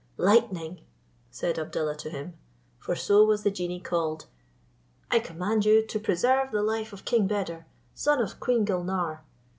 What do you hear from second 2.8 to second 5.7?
so was the genie called), "I command